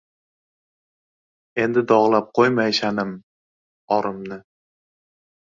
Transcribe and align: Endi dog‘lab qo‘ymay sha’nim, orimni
Endi 1.63 1.83
dog‘lab 1.91 2.31
qo‘ymay 2.39 2.73
sha’nim, 2.79 3.13
orimni 3.99 4.41